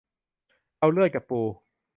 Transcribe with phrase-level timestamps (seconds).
[0.79, 1.41] เอาเลือดกับปู